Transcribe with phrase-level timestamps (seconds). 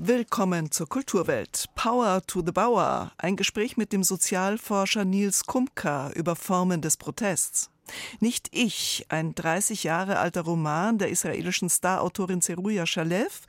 [0.00, 1.64] Willkommen zur Kulturwelt.
[1.74, 3.10] Power to the Bauer.
[3.18, 7.68] Ein Gespräch mit dem Sozialforscher Nils Kumka über Formen des Protests.
[8.20, 13.40] Nicht ich, ein 30 Jahre alter Roman der israelischen Starautorin Zeruja Shalev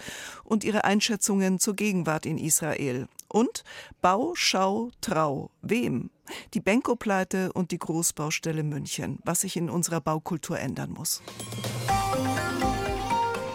[0.43, 3.07] und ihre Einschätzungen zur Gegenwart in Israel.
[3.27, 3.63] Und
[4.01, 5.51] Bau, Schau, Trau.
[5.61, 6.09] Wem?
[6.55, 9.19] Die Benko-Pleite und die Großbaustelle München.
[9.23, 11.21] Was sich in unserer Baukultur ändern muss.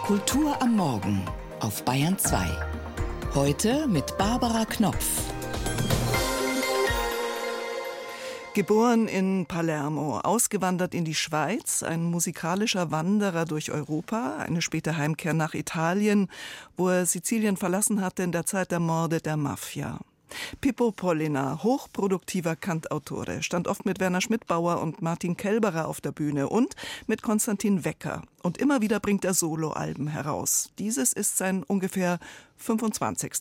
[0.03, 1.25] Kultur am Morgen
[1.59, 2.84] auf Bayern 2.
[3.35, 5.21] Heute mit Barbara Knopf.
[8.53, 15.33] Geboren in Palermo, ausgewandert in die Schweiz, ein musikalischer Wanderer durch Europa, eine späte Heimkehr
[15.33, 16.29] nach Italien,
[16.77, 19.99] wo er Sizilien verlassen hatte in der Zeit der Morde der Mafia.
[20.61, 26.49] Pippo Pollina, hochproduktiver Kantautore, stand oft mit Werner Schmidbauer und Martin Kelberer auf der Bühne
[26.49, 26.75] und
[27.07, 28.23] mit Konstantin Wecker.
[28.43, 30.69] Und immer wieder bringt er Soloalben heraus.
[30.79, 32.19] Dieses ist sein ungefähr
[32.57, 33.33] 25.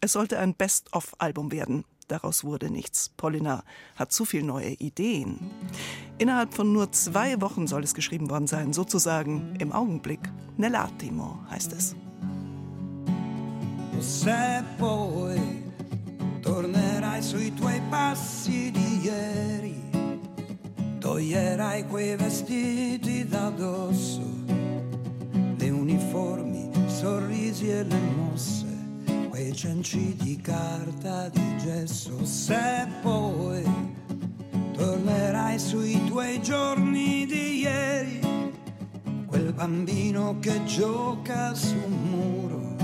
[0.00, 1.84] Es sollte ein Best-of-Album werden.
[2.08, 3.10] Daraus wurde nichts.
[3.10, 3.62] Pollina
[3.94, 5.50] hat zu viel neue Ideen.
[6.16, 10.20] Innerhalb von nur zwei Wochen soll es geschrieben worden sein, sozusagen im Augenblick.
[10.58, 11.94] Nell'attimo heißt es.
[14.00, 15.67] Se poi
[16.40, 19.82] tornerai sui tuoi passi di ieri,
[20.98, 24.22] toglierai quei vestiti da dosso,
[25.56, 28.66] le uniformi, sorrisi e le mosse,
[29.28, 33.64] quei cenci di carta di gesso, se poi
[34.72, 38.20] tornerai sui tuoi giorni di ieri,
[39.26, 42.76] quel bambino che gioca su un muro,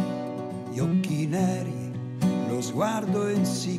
[0.73, 1.84] gli occhi neri
[2.65, 3.79] los guardo en sí.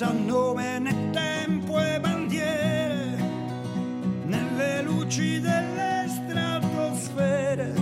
[0.00, 3.18] Senza nome né tempo e bandiere,
[4.24, 7.74] nelle luci delle stratosfere,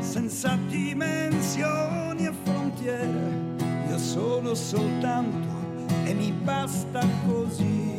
[0.00, 3.56] senza dimensioni e frontiere,
[3.90, 5.48] io sono soltanto
[6.04, 7.97] e mi basta così.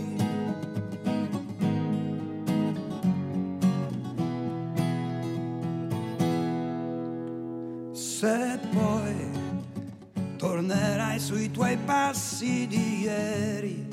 [11.19, 13.88] Sui tuoi passi di ieri,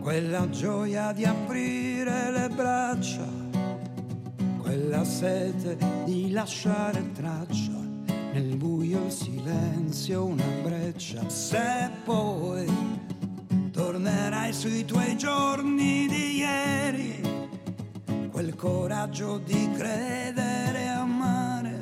[0.00, 3.28] quella gioia di aprire le braccia,
[4.62, 5.76] quella sete
[6.06, 7.78] di lasciare traccia,
[8.32, 11.28] nel buio il silenzio una breccia.
[11.28, 12.72] Se poi
[13.70, 17.20] tornerai sui tuoi giorni di ieri,
[18.30, 21.78] quel coraggio di credere e amare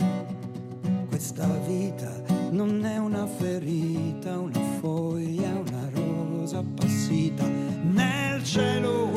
[1.09, 2.22] questa vita
[2.53, 7.45] non è una ferita, una foglia, una rosa appassita.
[7.47, 9.12] Nel cielo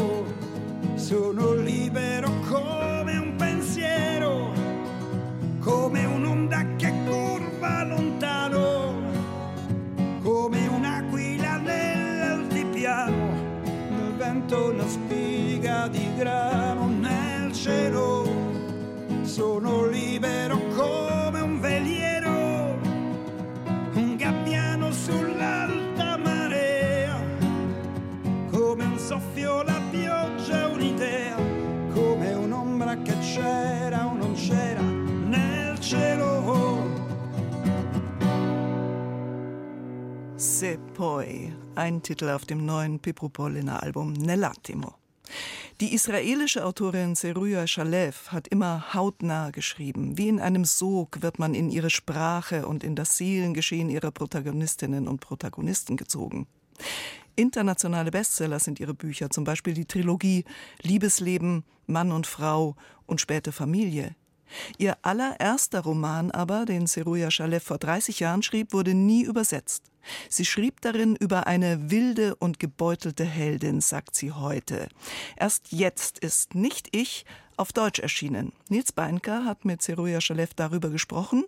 [41.86, 44.96] ein Titel auf dem neuen Pipropoliner Album Nell'attimo.
[45.82, 50.18] Die israelische Autorin Seruja Shalev hat immer hautnah geschrieben.
[50.18, 55.08] Wie in einem Sog wird man in ihre Sprache und in das Seelengeschehen ihrer Protagonistinnen
[55.08, 56.48] und Protagonisten gezogen.
[57.36, 60.44] Internationale Bestseller sind ihre Bücher, zum Beispiel die Trilogie
[60.82, 62.76] Liebesleben, Mann und Frau
[63.06, 64.16] und späte Familie.
[64.78, 69.92] Ihr allererster Roman aber, den Seruja Shalev vor 30 Jahren schrieb, wurde nie übersetzt.
[70.30, 74.88] Sie schrieb darin über eine wilde und gebeutelte Heldin, sagt sie heute.
[75.36, 77.26] Erst jetzt ist Nicht ich
[77.58, 78.52] auf Deutsch erschienen.
[78.70, 81.46] Nils Beinker hat mit Seruja Shalev darüber gesprochen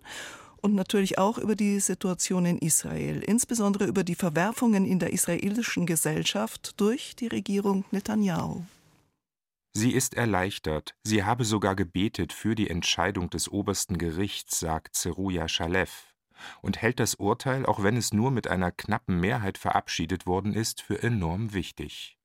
[0.62, 5.86] und natürlich auch über die Situation in Israel, insbesondere über die Verwerfungen in der israelischen
[5.86, 8.64] Gesellschaft durch die Regierung Netanyahu.
[9.80, 15.48] Sie ist erleichtert, sie habe sogar gebetet für die Entscheidung des obersten Gerichts, sagt Zeruja
[15.48, 16.16] Shalev,
[16.64, 20.82] und hält das Urteil, auch wenn es nur mit einer knappen Mehrheit verabschiedet worden ist,
[20.82, 22.18] für enorm wichtig.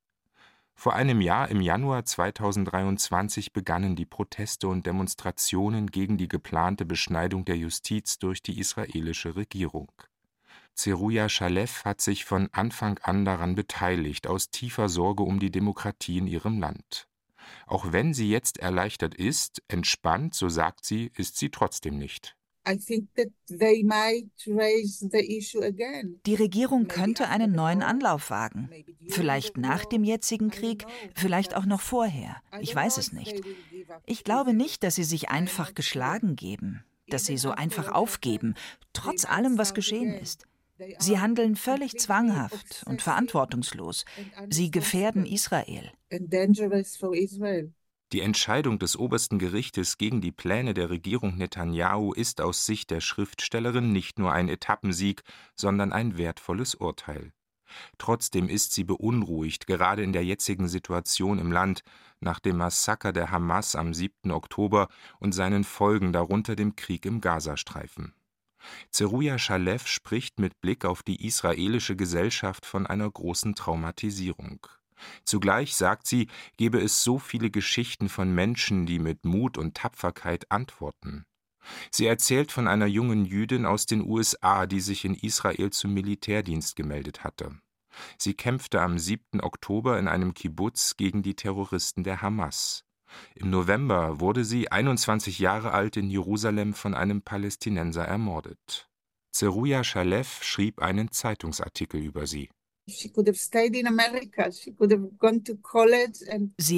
[0.74, 7.44] Vor einem Jahr, im Januar 2023, begannen die Proteste und Demonstrationen gegen die geplante Beschneidung
[7.44, 9.92] der Justiz durch die israelische Regierung.
[10.72, 16.16] Zeruja Shalev hat sich von Anfang an daran beteiligt, aus tiefer Sorge um die Demokratie
[16.16, 17.08] in ihrem Land.
[17.66, 22.36] Auch wenn sie jetzt erleichtert ist, entspannt, so sagt sie, ist sie trotzdem nicht.
[26.26, 28.70] Die Regierung könnte einen neuen Anlauf wagen.
[29.08, 32.40] Vielleicht nach dem jetzigen Krieg, vielleicht auch noch vorher.
[32.60, 33.40] Ich weiß es nicht.
[34.06, 38.54] Ich glaube nicht, dass sie sich einfach geschlagen geben, dass sie so einfach aufgeben,
[38.92, 40.46] trotz allem, was geschehen ist.
[40.98, 44.04] Sie handeln völlig zwanghaft und verantwortungslos.
[44.50, 45.92] Sie gefährden Israel.
[48.12, 53.00] Die Entscheidung des obersten Gerichtes gegen die Pläne der Regierung Netanyahu ist aus Sicht der
[53.00, 55.22] Schriftstellerin nicht nur ein Etappensieg,
[55.56, 57.32] sondern ein wertvolles Urteil.
[57.96, 61.82] Trotzdem ist sie beunruhigt, gerade in der jetzigen Situation im Land,
[62.20, 64.30] nach dem Massaker der Hamas am 7.
[64.30, 64.88] Oktober
[65.18, 68.14] und seinen Folgen, darunter dem Krieg im Gazastreifen.
[68.90, 74.66] Zeruja Shalev spricht mit Blick auf die israelische Gesellschaft von einer großen Traumatisierung.
[75.24, 80.50] Zugleich, sagt sie, gebe es so viele Geschichten von Menschen, die mit Mut und Tapferkeit
[80.50, 81.24] antworten.
[81.90, 86.76] Sie erzählt von einer jungen Jüdin aus den USA, die sich in Israel zum Militärdienst
[86.76, 87.58] gemeldet hatte.
[88.18, 89.40] Sie kämpfte am 7.
[89.40, 92.84] Oktober in einem Kibbutz gegen die Terroristen der Hamas.
[93.34, 98.88] Im November wurde sie, 21 Jahre alt, in Jerusalem von einem Palästinenser ermordet.
[99.30, 102.50] Zeruja Shalev schrieb einen Zeitungsartikel über sie.
[102.86, 103.08] Sie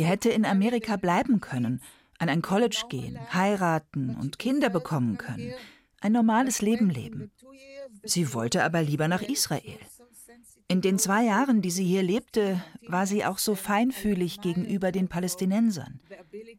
[0.05, 1.83] hätte in Amerika bleiben können,
[2.19, 5.55] an ein College gehen, heiraten und Kinder bekommen können,
[6.01, 7.33] ein normales Leben leben.
[8.03, 9.79] Sie wollte aber lieber nach Israel.
[10.75, 15.07] In den zwei Jahren, die sie hier lebte, war sie auch so feinfühlig gegenüber den
[15.07, 16.01] Palästinensern.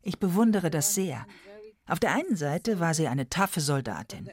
[0.04, 1.28] Ich bewundere das sehr.
[1.86, 4.32] Auf der einen Seite war sie eine taffe Soldatin,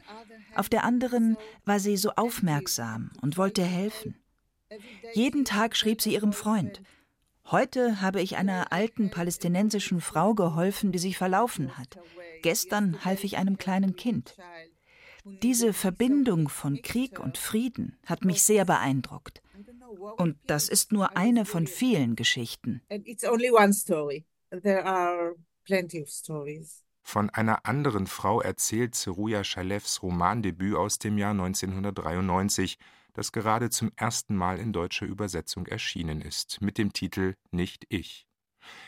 [0.55, 1.35] auf der anderen
[1.65, 4.15] war sie so aufmerksam und wollte helfen.
[5.15, 6.81] Jeden Tag schrieb sie ihrem Freund.
[7.51, 11.99] Heute habe ich einer alten palästinensischen Frau geholfen, die sich verlaufen hat.
[12.41, 14.37] Gestern half ich einem kleinen Kind.
[15.25, 19.42] Diese Verbindung von Krieg und Frieden hat mich sehr beeindruckt.
[20.17, 22.81] Und das ist nur eine von vielen Geschichten.
[27.05, 32.77] Von einer anderen Frau erzählt Zeruja Schalevs Romandebüt aus dem Jahr 1993
[33.13, 38.27] das gerade zum ersten Mal in deutscher Übersetzung erschienen ist, mit dem Titel Nicht ich.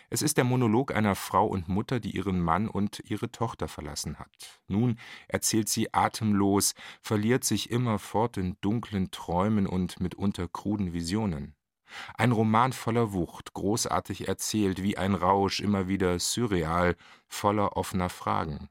[0.09, 4.19] Es ist der Monolog einer Frau und Mutter, die ihren Mann und ihre Tochter verlassen
[4.19, 4.61] hat.
[4.67, 11.55] Nun erzählt sie atemlos, verliert sich immerfort in dunklen Träumen und mitunter kruden Visionen.
[12.15, 16.95] Ein Roman voller Wucht, großartig erzählt, wie ein Rausch, immer wieder surreal,
[17.27, 18.69] voller offener Fragen.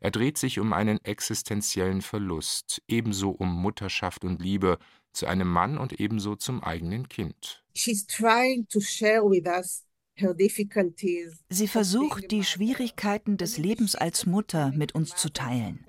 [0.00, 4.78] Er dreht sich um einen existenziellen Verlust, ebenso um Mutterschaft und Liebe
[5.12, 7.64] zu einem Mann und ebenso zum eigenen Kind.
[11.48, 15.84] Sie versucht, die Schwierigkeiten des Lebens als Mutter mit uns zu teilen.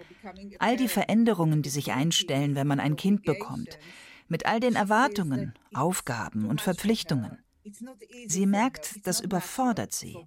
[0.60, 3.80] All die Veränderungen, die sich einstellen, wenn man ein Kind bekommt.
[4.28, 7.40] Mit all den Erwartungen, Aufgaben und Verpflichtungen.
[8.28, 10.18] Sie merkt, das überfordert sie.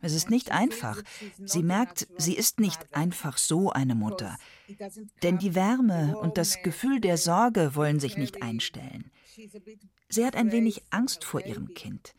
[0.00, 1.02] Es ist nicht einfach.
[1.44, 4.36] Sie merkt, sie ist nicht einfach so eine Mutter.
[5.22, 9.10] Denn die Wärme und das Gefühl der Sorge wollen sich nicht einstellen.
[10.08, 12.14] Sie hat ein wenig Angst vor ihrem Kind.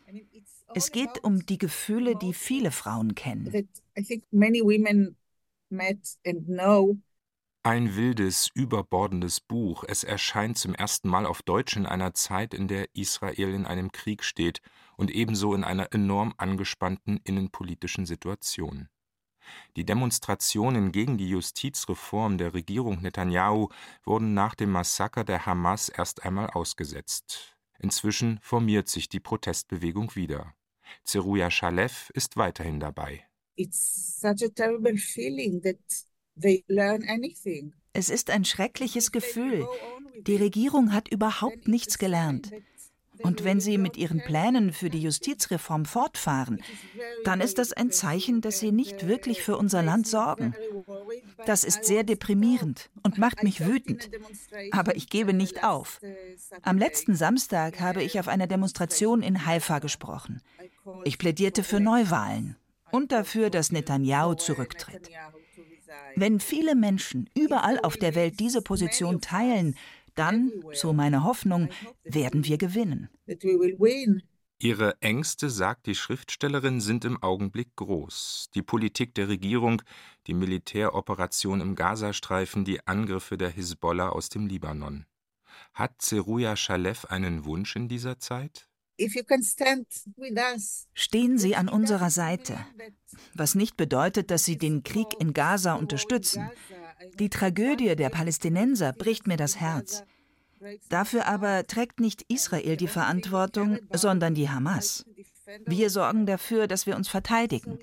[0.74, 3.70] Es geht um die Gefühle, die viele Frauen kennen.
[7.64, 9.84] Ein wildes, überbordendes Buch.
[9.88, 13.92] Es erscheint zum ersten Mal auf Deutsch in einer Zeit, in der Israel in einem
[13.92, 14.62] Krieg steht
[14.96, 18.88] und ebenso in einer enorm angespannten innenpolitischen Situation.
[19.76, 23.70] Die Demonstrationen gegen die Justizreform der Regierung Netanyahu
[24.04, 27.58] wurden nach dem Massaker der Hamas erst einmal ausgesetzt.
[27.80, 30.54] Inzwischen formiert sich die Protestbewegung wieder.
[31.03, 33.24] Zeruja Shalev ist weiterhin dabei.
[37.94, 39.67] Es ist ein schreckliches Gefühl.
[40.22, 42.51] Die Regierung hat überhaupt nichts gelernt.
[43.24, 46.62] Und wenn Sie mit Ihren Plänen für die Justizreform fortfahren,
[47.24, 50.53] dann ist das ein Zeichen, dass Sie nicht wirklich für unser Land sorgen.
[51.46, 54.10] Das ist sehr deprimierend und macht mich wütend.
[54.72, 56.00] Aber ich gebe nicht auf.
[56.62, 60.41] Am letzten Samstag habe ich auf einer Demonstration in Haifa gesprochen.
[61.03, 62.56] Ich plädierte für Neuwahlen
[62.91, 65.10] und dafür, dass Netanyahu zurücktritt.
[66.15, 69.75] Wenn viele Menschen überall auf der Welt diese Position teilen,
[70.15, 71.70] dann, so meine Hoffnung,
[72.03, 73.10] werden wir gewinnen.
[74.60, 78.50] Ihre Ängste, sagt die Schriftstellerin, sind im Augenblick groß.
[78.56, 79.84] Die Politik der Regierung,
[80.25, 85.06] die Militäroperation im Gazastreifen, die Angriffe der Hisbollah aus dem Libanon.
[85.75, 88.67] Hat Zeruja Shalev einen Wunsch in dieser Zeit?
[90.94, 92.58] Stehen Sie an unserer Seite,
[93.34, 96.50] was nicht bedeutet, dass Sie den Krieg in Gaza unterstützen.
[97.20, 100.04] Die Tragödie der Palästinenser bricht mir das Herz.
[100.89, 105.06] Dafür aber trägt nicht Israel die Verantwortung, sondern die Hamas.
[105.66, 107.80] Wir sorgen dafür, dass wir uns verteidigen.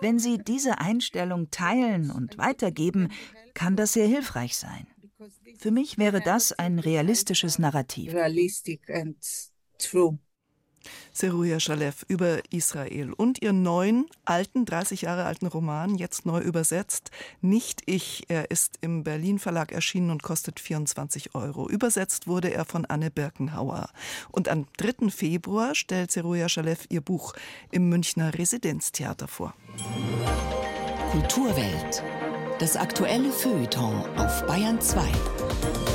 [0.00, 3.10] Wenn Sie diese Einstellung teilen und weitergeben,
[3.54, 4.86] kann das sehr hilfreich sein.
[5.58, 8.12] Für mich wäre das ein realistisches Narrativ
[9.82, 10.18] true.
[11.12, 17.10] Seruja Shalev über Israel und ihren neuen, alten, 30 Jahre alten Roman, jetzt neu übersetzt,
[17.40, 18.24] Nicht ich.
[18.28, 21.68] Er ist im Berlin Verlag erschienen und kostet 24 Euro.
[21.68, 23.90] Übersetzt wurde er von Anne Birkenhauer.
[24.30, 25.10] Und am 3.
[25.10, 27.34] Februar stellt Seruja Shalev ihr Buch
[27.70, 29.54] im Münchner Residenztheater vor.
[31.10, 32.02] Kulturwelt.
[32.58, 35.91] Das aktuelle Feuilleton auf Bayern 2.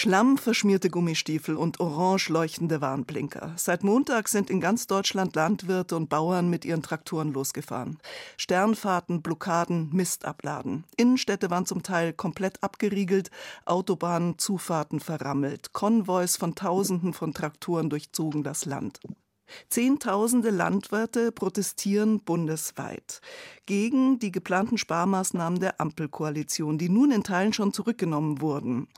[0.00, 3.54] Schlammverschmierte Gummistiefel und orange leuchtende Warnblinker.
[3.56, 7.98] Seit Montag sind in ganz Deutschland Landwirte und Bauern mit ihren Traktoren losgefahren.
[8.36, 10.84] Sternfahrten, Blockaden, Mist abladen.
[10.96, 13.32] Innenstädte waren zum Teil komplett abgeriegelt,
[13.64, 15.72] Autobahnen, Zufahrten verrammelt.
[15.72, 19.00] Konvois von Tausenden von Traktoren durchzogen das Land.
[19.68, 23.20] Zehntausende Landwirte protestieren bundesweit
[23.66, 28.88] gegen die geplanten Sparmaßnahmen der Ampelkoalition, die nun in Teilen schon zurückgenommen wurden.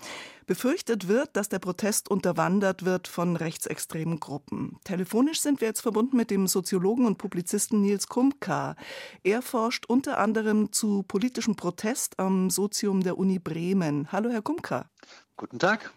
[0.46, 4.78] Befürchtet wird, dass der Protest unterwandert wird von rechtsextremen Gruppen.
[4.84, 8.74] Telefonisch sind wir jetzt verbunden mit dem Soziologen und Publizisten Nils Kumka.
[9.22, 14.10] Er forscht unter anderem zu politischem Protest am Sozium der Uni Bremen.
[14.10, 14.90] Hallo, Herr Kumka.
[15.36, 15.92] Guten Tag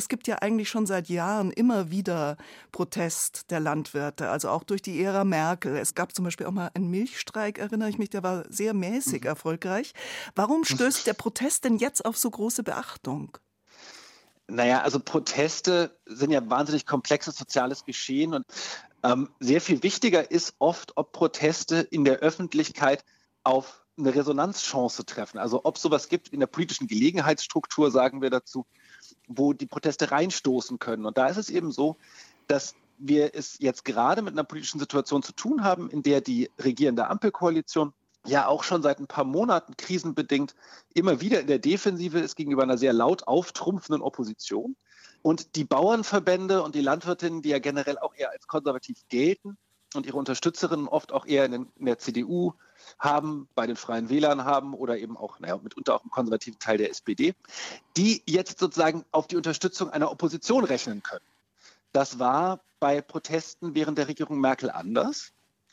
[0.00, 2.38] es gibt ja eigentlich schon seit Jahren immer wieder
[2.72, 5.76] Protest der Landwirte, also auch durch die Ära Merkel.
[5.76, 9.20] Es gab zum Beispiel auch mal einen Milchstreik, erinnere ich mich, der war sehr mäßig
[9.20, 9.26] mhm.
[9.26, 9.92] erfolgreich.
[10.34, 13.36] Warum stößt der Protest denn jetzt auf so große Beachtung?
[14.48, 18.46] Naja, also Proteste sind ja wahnsinnig komplexes soziales Geschehen und
[19.02, 23.04] ähm, sehr viel wichtiger ist oft, ob Proteste in der Öffentlichkeit
[23.44, 25.38] auf eine Resonanzchance treffen.
[25.38, 28.64] Also ob sowas gibt in der politischen Gelegenheitsstruktur, sagen wir dazu,
[29.28, 31.06] wo die Proteste reinstoßen können.
[31.06, 31.96] Und da ist es eben so,
[32.46, 36.50] dass wir es jetzt gerade mit einer politischen Situation zu tun haben, in der die
[36.58, 37.92] regierende Ampelkoalition
[38.26, 40.54] ja auch schon seit ein paar Monaten krisenbedingt
[40.92, 44.76] immer wieder in der Defensive ist gegenüber einer sehr laut auftrumpfenden Opposition.
[45.22, 49.56] Und die Bauernverbände und die Landwirtinnen, die ja generell auch eher als konservativ gelten
[49.94, 52.54] und ihre Unterstützerinnen oft auch eher in, der CDU
[52.98, 56.78] haben, bei den Freien Wählern haben oder eben auch, naja, mitunter auch im konservativen Teil
[56.78, 57.34] der SPD,
[57.96, 61.24] die jetzt sozusagen auf die Unterstützung einer Opposition rechnen können.
[61.92, 65.32] Das war bei Protesten während der Regierung Merkel anders.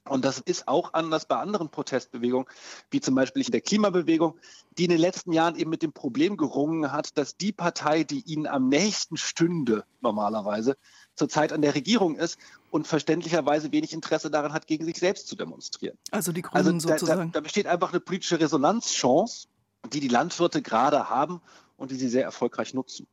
[0.09, 2.47] Und das ist auch anders bei anderen Protestbewegungen,
[2.91, 4.39] wie zum Beispiel in der Klimabewegung,
[4.77, 8.21] die in den letzten Jahren eben mit dem Problem gerungen hat, dass die Partei, die
[8.21, 10.77] ihnen am nächsten stünde, normalerweise,
[11.15, 12.37] zurzeit an der Regierung ist
[12.69, 15.97] und verständlicherweise wenig Interesse daran hat, gegen sich selbst zu demonstrieren.
[16.11, 17.31] Also die Grünen also da, sozusagen.
[17.31, 19.47] Da, da besteht einfach eine politische Resonanzchance,
[19.93, 21.41] die die Landwirte gerade haben
[21.77, 23.07] und die sie sehr erfolgreich nutzen.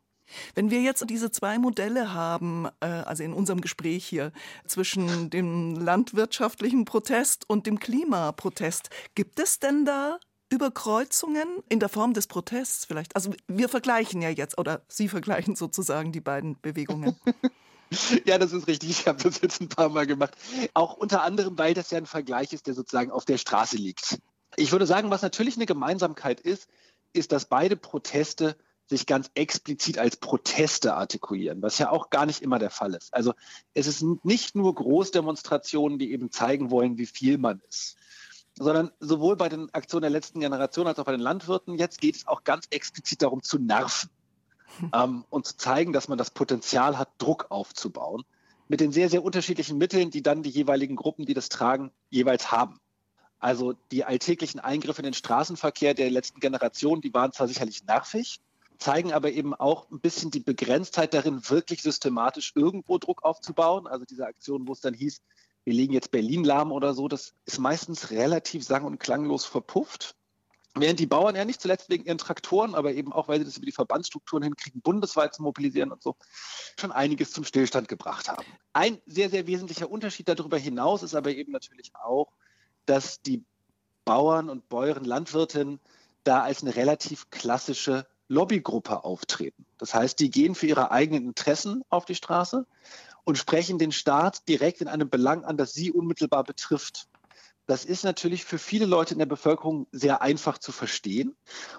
[0.55, 4.33] Wenn wir jetzt diese zwei Modelle haben, äh, also in unserem Gespräch hier,
[4.67, 10.19] zwischen dem landwirtschaftlichen Protest und dem Klimaprotest, gibt es denn da
[10.51, 13.15] Überkreuzungen in der Form des Protests vielleicht?
[13.17, 17.17] Also wir vergleichen ja jetzt, oder Sie vergleichen sozusagen die beiden Bewegungen.
[18.25, 18.91] Ja, das ist richtig.
[18.91, 20.35] Ich habe das jetzt ein paar Mal gemacht.
[20.75, 24.19] Auch unter anderem, weil das ja ein Vergleich ist, der sozusagen auf der Straße liegt.
[24.57, 26.69] Ich würde sagen, was natürlich eine Gemeinsamkeit ist,
[27.13, 32.43] ist, dass beide Proteste sich ganz explizit als Proteste artikulieren, was ja auch gar nicht
[32.43, 33.15] immer der Fall ist.
[33.15, 33.33] Also
[33.73, 37.97] es ist nicht nur Großdemonstrationen, die eben zeigen wollen, wie viel man ist,
[38.59, 42.17] sondern sowohl bei den Aktionen der letzten Generation als auch bei den Landwirten jetzt geht
[42.17, 44.11] es auch ganz explizit darum zu nerven
[44.95, 48.25] ähm, und zu zeigen, dass man das Potenzial hat, Druck aufzubauen,
[48.69, 52.51] mit den sehr, sehr unterschiedlichen Mitteln, die dann die jeweiligen Gruppen, die das tragen, jeweils
[52.51, 52.81] haben.
[53.39, 58.41] Also die alltäglichen Eingriffe in den Straßenverkehr der letzten Generation, die waren zwar sicherlich nervig,
[58.79, 63.87] zeigen aber eben auch ein bisschen die Begrenztheit darin, wirklich systematisch irgendwo Druck aufzubauen.
[63.87, 65.21] Also diese Aktion, wo es dann hieß,
[65.65, 70.17] wir legen jetzt Berlin lahm oder so, das ist meistens relativ sang- und klanglos verpufft.
[70.77, 73.57] Während die Bauern ja nicht zuletzt wegen ihren Traktoren, aber eben auch, weil sie das
[73.57, 76.17] über die Verbandsstrukturen hinkriegen, bundesweit zu mobilisieren und so,
[76.79, 78.45] schon einiges zum Stillstand gebracht haben.
[78.73, 82.33] Ein sehr, sehr wesentlicher Unterschied darüber hinaus ist aber eben natürlich auch,
[82.87, 83.45] dass die
[84.05, 85.81] Bauern und Bäuerin, Landwirtinnen
[86.25, 89.67] da als eine relativ klassische Lobbygruppe auftreten.
[89.79, 92.67] Das heißt, die gehen für ihre eigenen Interessen auf die Straße
[93.25, 97.07] und sprechen den Staat direkt in einem Belang an, das sie unmittelbar betrifft.
[97.67, 101.35] Das ist natürlich für viele Leute in der Bevölkerung sehr einfach zu verstehen.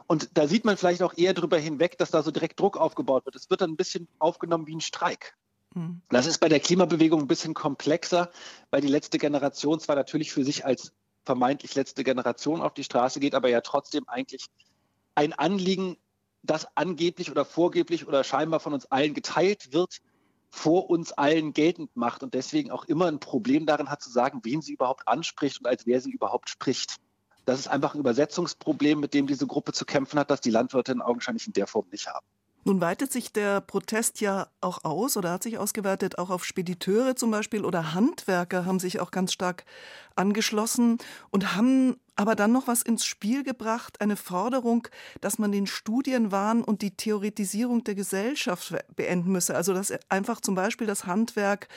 [0.08, 3.26] Und da sieht man vielleicht auch eher darüber hinweg, dass da so direkt Druck aufgebaut
[3.26, 3.36] wird.
[3.36, 5.36] Es wird dann ein bisschen aufgenommen wie ein Streik.
[5.74, 6.02] Hm.
[6.10, 8.32] Das ist bei der Klimabewegung ein bisschen komplexer,
[8.72, 13.20] weil die letzte Generation zwar natürlich für sich als vermeintlich letzte Generation auf die Straße
[13.20, 14.48] geht, aber ja trotzdem eigentlich
[15.16, 15.98] ein Anliegen,
[16.44, 20.02] das angeblich oder vorgeblich oder scheinbar von uns allen geteilt wird,
[20.56, 24.40] vor uns allen geltend macht und deswegen auch immer ein Problem darin hat zu sagen,
[24.44, 26.96] wen sie überhaupt anspricht und als wer sie überhaupt spricht.
[27.44, 30.96] Das ist einfach ein Übersetzungsproblem, mit dem diese Gruppe zu kämpfen hat, das die Landwirte
[31.02, 32.26] augenscheinlich in der Form nicht haben.
[32.68, 37.16] Nun weitet sich der Protest ja auch aus oder hat sich ausgeweitet auch auf Spediteure
[37.16, 39.66] zum Beispiel oder Handwerker haben sich auch ganz stark
[40.16, 40.98] angeschlossen
[41.30, 44.88] und haben aber dann noch was ins Spiel gebracht, eine Forderung,
[45.22, 49.56] dass man den Studienwahn und die Theoretisierung der Gesellschaft beenden müsse.
[49.56, 51.68] Also dass einfach zum Beispiel das Handwerk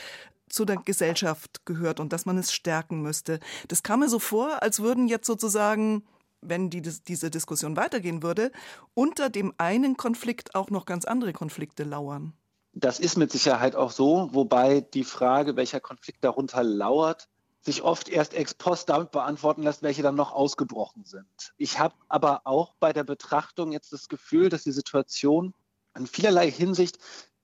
[0.48, 3.40] zu der Gesellschaft gehört und dass man es stärken müsste.
[3.68, 6.02] Das kam mir so vor, als würden jetzt sozusagen
[6.40, 8.52] wenn die, diese Diskussion weitergehen würde,
[8.94, 12.32] unter dem einen Konflikt auch noch ganz andere Konflikte lauern.
[12.72, 17.28] Das ist mit Sicherheit auch so, wobei die Frage, welcher Konflikt darunter lauert,
[17.60, 21.52] sich oft erst ex post damit beantworten lässt, welche dann noch ausgebrochen sind.
[21.56, 25.54] Ich habe aber auch bei der Betrachtung jetzt das Gefühl, dass die Situation
[25.96, 26.98] in vielerlei Hinsicht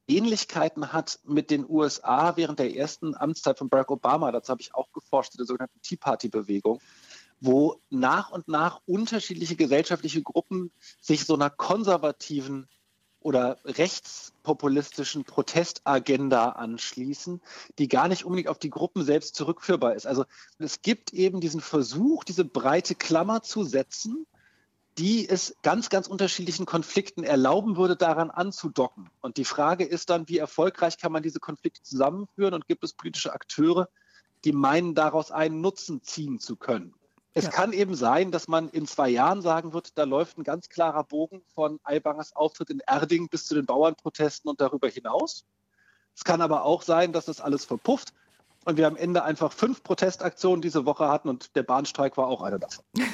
[0.07, 4.31] Ähnlichkeiten hat mit den USA während der ersten Amtszeit von Barack Obama.
[4.33, 6.81] Dazu habe ich auch geforscht, der sogenannten Tea Party-Bewegung
[7.45, 12.69] wo nach und nach unterschiedliche gesellschaftliche Gruppen sich so einer konservativen
[13.21, 17.41] oder rechtspopulistischen Protestagenda anschließen,
[17.79, 20.07] die gar nicht unbedingt auf die Gruppen selbst zurückführbar ist.
[20.07, 20.25] Also
[20.59, 24.27] es gibt eben diesen Versuch, diese breite Klammer zu setzen,
[24.97, 29.11] die es ganz, ganz unterschiedlichen Konflikten erlauben würde, daran anzudocken.
[29.21, 32.93] Und die Frage ist dann, wie erfolgreich kann man diese Konflikte zusammenführen und gibt es
[32.93, 33.89] politische Akteure,
[34.45, 36.95] die meinen, daraus einen Nutzen ziehen zu können.
[37.37, 37.51] Es ja.
[37.51, 41.03] kann eben sein, dass man in zwei Jahren sagen wird, da läuft ein ganz klarer
[41.03, 45.45] Bogen von Aibangers Auftritt in Erding bis zu den Bauernprotesten und darüber hinaus.
[46.15, 48.15] Es kann aber auch sein, dass das alles verpufft
[48.65, 52.41] und wir am Ende einfach fünf Protestaktionen diese Woche hatten und der Bahnstreik war auch
[52.41, 52.85] eine davon.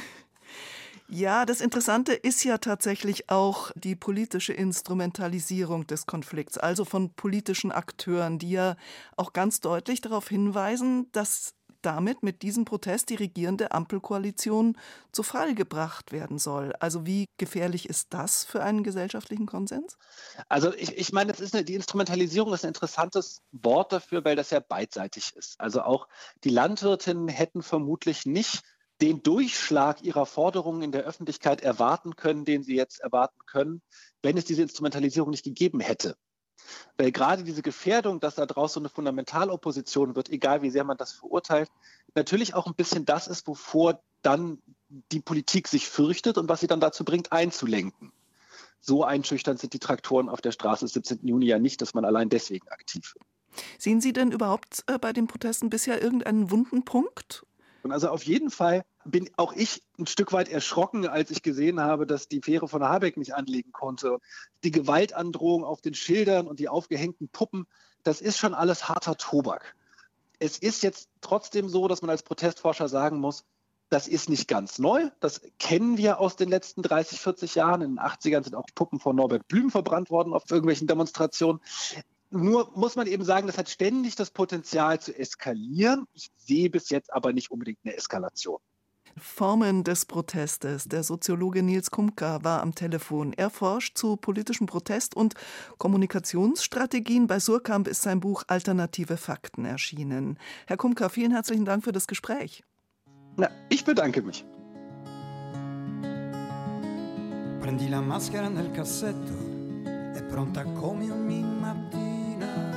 [1.13, 7.73] Ja, das Interessante ist ja tatsächlich auch die politische Instrumentalisierung des Konflikts, also von politischen
[7.73, 8.77] Akteuren, die ja
[9.17, 14.77] auch ganz deutlich darauf hinweisen, dass damit mit diesem Protest die regierende Ampelkoalition
[15.13, 16.73] zu Fall gebracht werden soll.
[16.81, 19.97] Also wie gefährlich ist das für einen gesellschaftlichen Konsens?
[20.49, 24.37] Also ich, ich meine, das ist eine, die Instrumentalisierung ist ein interessantes Wort dafür, weil
[24.37, 25.61] das ja beidseitig ist.
[25.61, 26.09] Also auch
[26.45, 28.63] die Landwirtinnen hätten vermutlich nicht
[29.01, 33.83] den Durchschlag ihrer Forderungen in der Öffentlichkeit erwarten können, den sie jetzt erwarten können,
[34.23, 36.17] wenn es diese Instrumentalisierung nicht gegeben hätte.
[36.97, 40.97] Weil gerade diese Gefährdung, dass da draußen so eine Fundamentalopposition wird, egal wie sehr man
[40.97, 41.71] das verurteilt,
[42.15, 44.59] natürlich auch ein bisschen das ist, wovor dann
[45.13, 48.13] die Politik sich fürchtet und was sie dann dazu bringt, einzulenken.
[48.81, 51.27] So einschüchternd sind die Traktoren auf der Straße des 17.
[51.27, 53.27] Juni ja nicht, dass man allein deswegen aktiv wird.
[53.79, 57.45] Sehen Sie denn überhaupt äh, bei den Protesten bisher irgendeinen wunden Punkt?
[57.89, 62.07] Also auf jeden Fall bin auch ich ein Stück weit erschrocken, als ich gesehen habe,
[62.07, 64.19] dass die Fähre von Habeck nicht anlegen konnte.
[64.65, 67.67] Die Gewaltandrohung auf den Schildern und die aufgehängten Puppen,
[68.03, 69.75] das ist schon alles harter Tobak.
[70.39, 73.45] Es ist jetzt trotzdem so, dass man als Protestforscher sagen muss,
[73.91, 75.11] das ist nicht ganz neu.
[75.19, 77.83] Das kennen wir aus den letzten 30, 40 Jahren.
[77.83, 81.61] In den 80ern sind auch Puppen von Norbert Blüm verbrannt worden auf irgendwelchen Demonstrationen.
[82.31, 86.07] Nur muss man eben sagen, das hat ständig das Potenzial zu eskalieren.
[86.13, 88.61] Ich sehe bis jetzt aber nicht unbedingt eine Eskalation.
[89.17, 90.85] Formen des Protestes.
[90.85, 93.33] Der Soziologe Nils Kumka war am Telefon.
[93.33, 95.35] Er forscht zu politischem Protest und
[95.79, 97.27] Kommunikationsstrategien.
[97.27, 100.39] Bei Surkamp ist sein Buch Alternative Fakten erschienen.
[100.67, 102.65] Herr Kumka, vielen herzlichen Dank für das Gespräch.
[103.37, 104.45] Na, ich bedanke mich.
[107.61, 109.35] Prendi la maschera nel cassetto,
[110.15, 112.71] è pronta come ogni mattina.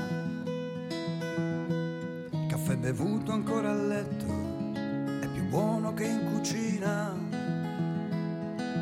[2.50, 4.43] Caffè bevuto ancora a letto
[5.54, 7.16] buono che in cucina.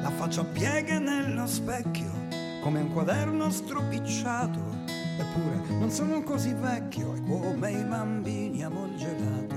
[0.02, 2.10] La faccio a pieghe nello specchio,
[2.62, 4.80] come un quaderno stropicciato.
[5.20, 9.56] Eppure non sono così vecchio e come i bambini amo il gelato.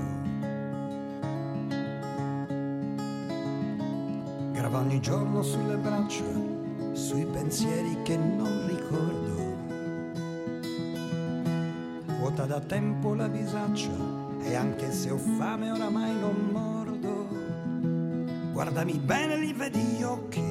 [4.51, 6.25] Grava ogni giorno sulle braccia,
[6.91, 9.53] sui pensieri che non ricordo.
[12.19, 13.93] Vuota da tempo la bisaccia
[14.41, 16.64] e anche se ho fame oramai non mordo.
[18.55, 20.41] Guardami bene, li vedi gli occhi.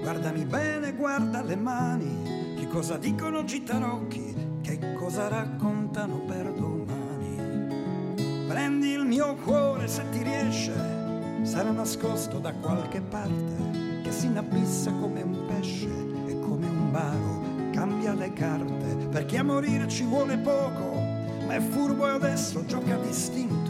[0.00, 8.46] Guardami bene, guarda le mani, che cosa dicono gitarocchi, che cosa raccontano per domani.
[8.46, 10.72] Prendi il mio cuore se ti riesce,
[11.42, 15.90] sarà nascosto da qualche parte, che si inabissa come un pesce
[16.26, 20.92] e come un baro, cambia le carte, perché a morire ci vuole poco,
[21.44, 23.61] ma è furbo e adesso gioca distinto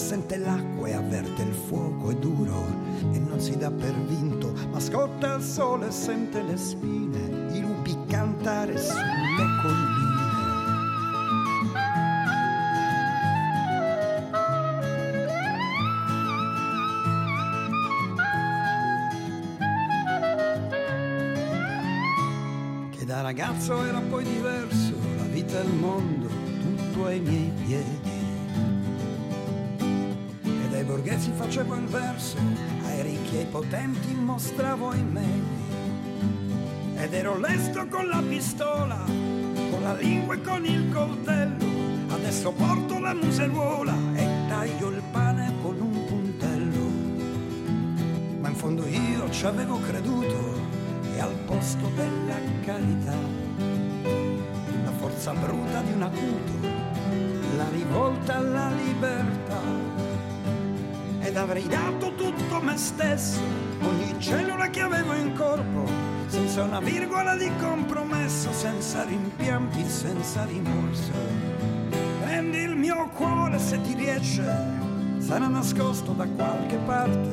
[0.00, 2.64] sente l'acqua e avverte il fuoco, è duro
[3.12, 7.60] e non si dà per vinto, ma scotta il sole e sente le spine, i
[7.60, 10.08] lupi cantare sulle colline.
[22.90, 28.09] Che da ragazzo era poi diverso, la vita e il mondo, tutto ai miei piedi
[31.50, 32.36] facevo il verso,
[32.84, 35.58] ai ricchi e ai potenti mostravo i medi.
[36.94, 41.66] Ed ero lesto con la pistola, con la lingua e con il coltello.
[42.08, 46.84] Adesso porto la museruola e taglio il pane con un puntello.
[48.38, 50.54] Ma in fondo io ci avevo creduto
[51.16, 53.16] e al posto della carità,
[54.84, 56.52] la forza bruta di un acuto,
[57.56, 59.99] la rivolta alla libertà
[61.30, 63.40] ed avrei dato tutto me stesso,
[63.82, 65.88] ogni cellula che avevo in corpo,
[66.26, 71.12] senza una virgola di compromesso, senza rimpianti, senza rimorso.
[72.22, 74.42] Prendi il mio cuore se ti riesce,
[75.18, 77.30] sarà nascosto da qualche parte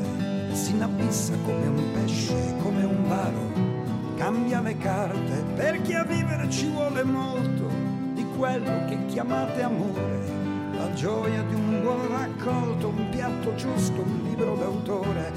[0.52, 4.16] e si inabissa come un pesce, come un varo.
[4.16, 7.68] Cambia le carte perché a vivere ci vuole molto
[8.14, 10.37] di quello che chiamate amore
[10.78, 15.32] la gioia di un buon raccolto, un piatto giusto, un libro d'autore.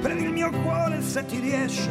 [0.00, 1.90] Prendi il mio cuore se ti riesce,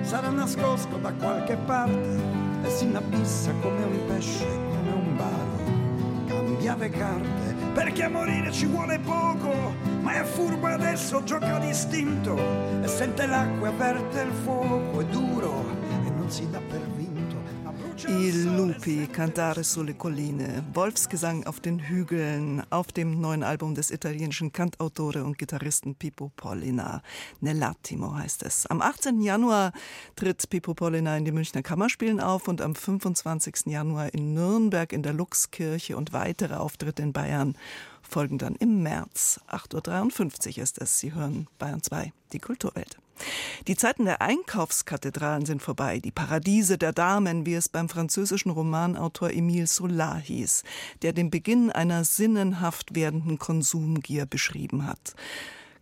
[0.00, 2.16] sarà nascosto da qualche parte
[2.62, 6.26] e si inabissa come un pesce, come un baro.
[6.26, 12.36] Cambia le carte, perché a morire ci vuole poco, ma è furbo adesso gioca distinto
[12.82, 15.64] e sente l'acqua, avverte il fuoco, è duro
[16.06, 16.87] e non si dà per.
[18.10, 24.50] I Lupi, cantare sulle colline, Wolfsgesang auf den Hügeln, auf dem neuen Album des italienischen
[24.50, 27.02] Kantautore und Gitarristen Pippo Pollina.
[27.42, 28.66] Nell'attimo heißt es.
[28.66, 29.20] Am 18.
[29.20, 29.72] Januar
[30.16, 33.66] tritt Pippo Pollina in die Münchner Kammerspielen auf und am 25.
[33.66, 37.58] Januar in Nürnberg in der Luxkirche und weitere Auftritte in Bayern
[38.00, 39.38] folgen dann im März.
[39.48, 40.98] 8.53 Uhr ist es.
[40.98, 42.96] Sie hören Bayern 2, die Kulturwelt.
[43.66, 49.30] Die Zeiten der Einkaufskathedralen sind vorbei, die Paradiese der Damen, wie es beim französischen Romanautor
[49.30, 50.62] Emile Solar hieß,
[51.02, 55.14] der den Beginn einer sinnenhaft werdenden Konsumgier beschrieben hat.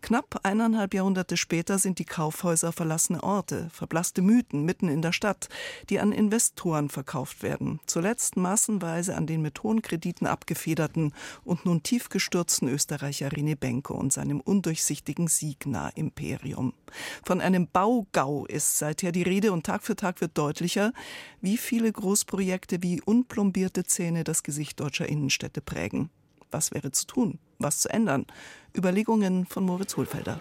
[0.07, 5.49] Knapp eineinhalb Jahrhunderte später sind die Kaufhäuser verlassene Orte, verblasste Mythen mitten in der Stadt,
[5.90, 7.81] die an Investoren verkauft werden.
[7.87, 14.12] Zuletzt massenweise an den mit hohen Krediten abgefederten und nun tiefgestürzten Österreicher René Benko und
[14.12, 16.73] seinem undurchsichtigen Signa-Imperium.
[17.25, 20.92] Von einem Baugau ist seither die Rede und Tag für Tag wird deutlicher,
[21.40, 26.11] wie viele Großprojekte wie unplombierte Zähne das Gesicht deutscher Innenstädte prägen.
[26.57, 27.38] Was wäre zu tun?
[27.59, 28.25] Was zu ändern?
[28.75, 30.40] Überlegungen von Moritz Hohlfelder.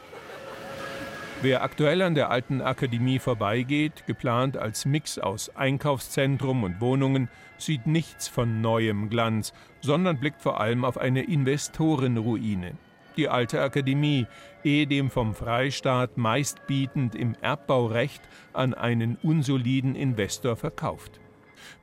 [1.42, 7.86] Wer aktuell an der alten Akademie vorbeigeht, geplant als Mix aus Einkaufszentrum und Wohnungen, sieht
[7.86, 9.52] nichts von neuem Glanz,
[9.82, 12.78] sondern blickt vor allem auf eine Investorenruine.
[13.18, 14.26] Die alte Akademie,
[14.64, 18.22] ehedem vom Freistaat meistbietend im Erbbaurecht
[18.54, 21.20] an einen unsoliden Investor verkauft.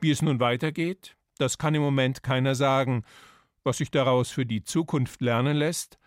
[0.01, 3.03] Wie es nun weitergeht, das kann im Moment keiner sagen.
[3.63, 5.97] Was sich daraus für die Zukunft lernen lässt,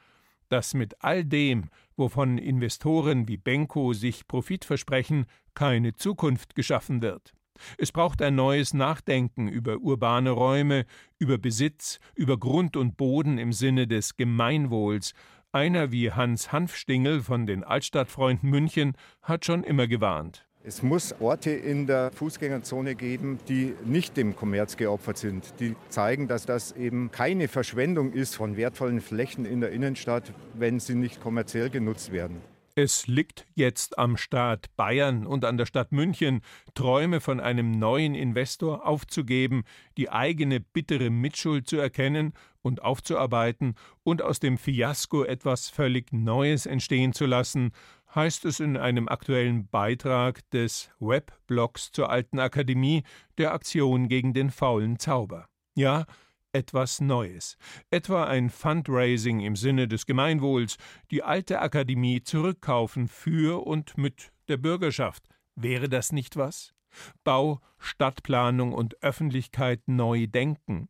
[0.48, 7.32] dass mit all dem, wovon Investoren wie Benko sich Profit versprechen, keine Zukunft geschaffen wird.
[7.78, 10.84] Es braucht ein neues Nachdenken über urbane Räume,
[11.18, 15.14] über Besitz, über Grund und Boden im Sinne des Gemeinwohls.
[15.52, 20.45] Einer wie Hans Hanfstingel von den Altstadtfreunden München hat schon immer gewarnt.
[20.68, 26.26] Es muss Orte in der Fußgängerzone geben, die nicht dem Kommerz geopfert sind, die zeigen,
[26.26, 31.20] dass das eben keine Verschwendung ist von wertvollen Flächen in der Innenstadt, wenn sie nicht
[31.20, 32.40] kommerziell genutzt werden.
[32.74, 36.42] Es liegt jetzt am Staat Bayern und an der Stadt München,
[36.74, 39.62] Träume von einem neuen Investor aufzugeben,
[39.96, 46.66] die eigene bittere Mitschuld zu erkennen und aufzuarbeiten und aus dem Fiasko etwas völlig Neues
[46.66, 47.70] entstehen zu lassen,
[48.16, 53.04] heißt es in einem aktuellen Beitrag des Webblogs zur Alten Akademie
[53.38, 55.48] der Aktion gegen den faulen Zauber.
[55.76, 56.06] Ja,
[56.52, 57.58] etwas Neues,
[57.90, 60.78] etwa ein Fundraising im Sinne des Gemeinwohls,
[61.10, 65.22] die alte Akademie zurückkaufen für und mit der Bürgerschaft.
[65.54, 66.74] Wäre das nicht was?
[67.24, 70.88] Bau, Stadtplanung und Öffentlichkeit neu denken.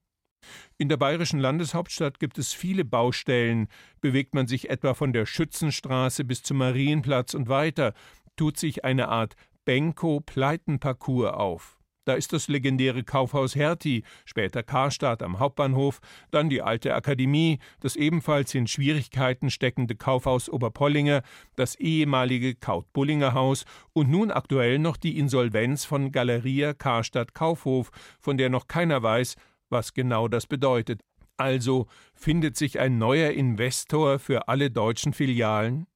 [0.78, 3.68] In der bayerischen Landeshauptstadt gibt es viele Baustellen.
[4.00, 7.94] Bewegt man sich etwa von der Schützenstraße bis zum Marienplatz und weiter,
[8.37, 11.76] tut sich eine Art Benko-Pleitenparcours auf.
[12.06, 15.98] Da ist das legendäre Kaufhaus Hertie, später Karstadt am Hauptbahnhof,
[16.30, 21.22] dann die alte Akademie, das ebenfalls in Schwierigkeiten steckende Kaufhaus Oberpollinger,
[21.56, 28.38] das ehemalige Kaut-Bullinger Haus und nun aktuell noch die Insolvenz von Galeria Karstadt Kaufhof, von
[28.38, 29.35] der noch keiner weiß,
[29.70, 31.00] was genau das bedeutet.
[31.37, 35.87] Also findet sich ein neuer Investor für alle deutschen Filialen?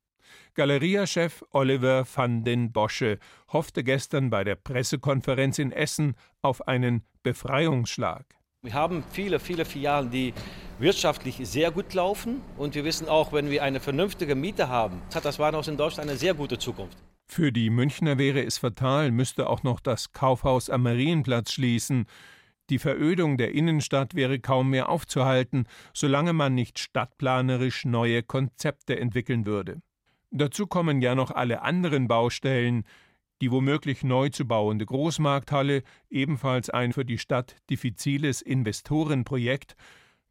[0.55, 8.27] Galeria-Chef Oliver van den Bosche hoffte gestern bei der Pressekonferenz in Essen auf einen Befreiungsschlag.
[8.63, 10.35] Wir haben viele, viele Filialen, die
[10.79, 12.43] wirtschaftlich sehr gut laufen.
[12.59, 16.11] Und wir wissen auch, wenn wir eine vernünftige Miete haben, hat das Warenhaus in Deutschland
[16.11, 16.99] eine sehr gute Zukunft.
[17.27, 22.07] Für die Münchner wäre es fatal, müsste auch noch das Kaufhaus am Marienplatz schließen.
[22.71, 29.45] Die Verödung der Innenstadt wäre kaum mehr aufzuhalten, solange man nicht stadtplanerisch neue Konzepte entwickeln
[29.45, 29.83] würde.
[30.31, 32.85] Dazu kommen ja noch alle anderen Baustellen,
[33.41, 39.75] die womöglich neu zu bauende Großmarkthalle, ebenfalls ein für die Stadt diffiziles Investorenprojekt,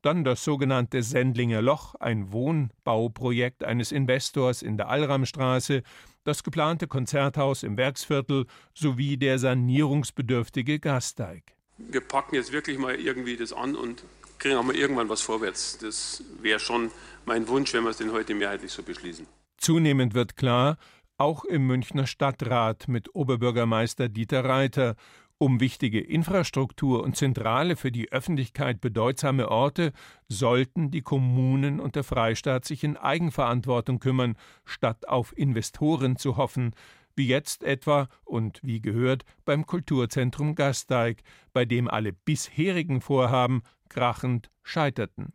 [0.02, 5.84] dann das sogenannte Sendlinger Loch, ein Wohnbauprojekt eines Investors in der Allramstraße,
[6.23, 11.59] das geplante Konzerthaus im Werksviertel sowie der sanierungsbedürftige Gasteig.
[11.80, 14.04] Wir packen jetzt wirklich mal irgendwie das an und
[14.38, 15.78] kriegen auch mal irgendwann was vorwärts.
[15.80, 16.92] Das wäre schon
[17.26, 19.28] mein Wunsch, wenn wir es denn heute mehrheitlich so beschließen.
[19.58, 20.78] Zunehmend wird klar,
[21.18, 24.96] auch im Münchner Stadtrat mit Oberbürgermeister Dieter Reiter,
[25.38, 29.94] um wichtige Infrastruktur und zentrale für die Öffentlichkeit bedeutsame Orte
[30.28, 36.74] sollten die Kommunen und der Freistaat sich in Eigenverantwortung kümmern, statt auf Investoren zu hoffen,
[37.15, 41.22] wie jetzt etwa und wie gehört beim Kulturzentrum Gasteig,
[41.54, 45.34] bei dem alle bisherigen Vorhaben krachend scheiterten.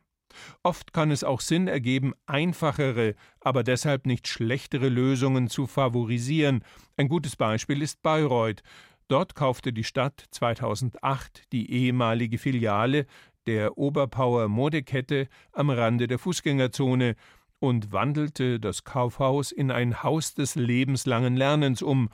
[0.63, 6.65] Oft kann es auch Sinn ergeben, einfachere, aber deshalb nicht schlechtere Lösungen zu favorisieren.
[6.97, 8.63] Ein gutes Beispiel ist Bayreuth.
[9.09, 13.07] Dort kaufte die Stadt 2008 die ehemalige Filiale
[13.47, 17.15] der Oberpower Modekette am Rande der Fußgängerzone
[17.59, 22.09] und wandelte das Kaufhaus in ein Haus des lebenslangen Lernens um,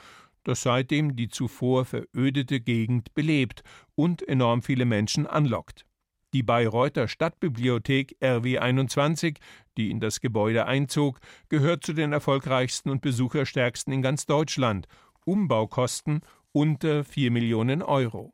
[0.44, 3.62] das seitdem die zuvor verödete Gegend belebt
[3.94, 5.84] und enorm viele Menschen anlockt.
[6.32, 9.38] Die Bayreuther Stadtbibliothek RW 21,
[9.76, 14.86] die in das Gebäude einzog, gehört zu den erfolgreichsten und besucherstärksten in ganz Deutschland.
[15.24, 16.20] Umbaukosten
[16.52, 18.32] unter 4 Millionen Euro.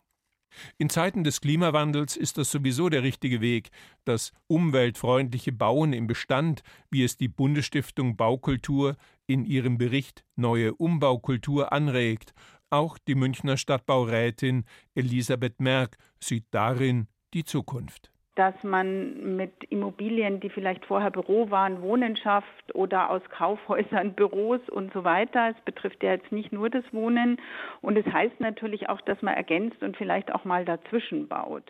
[0.79, 3.71] In Zeiten des Klimawandels ist das sowieso der richtige Weg,
[4.05, 11.73] das umweltfreundliche Bauen im Bestand, wie es die Bundesstiftung Baukultur in ihrem Bericht Neue Umbaukultur
[11.73, 12.33] anregt.
[12.71, 14.64] Auch die Münchner Stadtbaurätin
[14.95, 21.83] Elisabeth Merck sieht darin die Zukunft dass man mit Immobilien, die vielleicht vorher Büro waren,
[21.83, 25.51] Wohnen schafft oder aus Kaufhäusern Büros und so weiter.
[25.57, 27.38] Es betrifft ja jetzt nicht nur das Wohnen.
[27.81, 31.64] Und es heißt natürlich auch, dass man ergänzt und vielleicht auch mal dazwischen baut.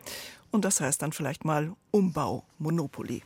[0.50, 3.22] Und das heißt dann vielleicht mal Umbau, Monopoly.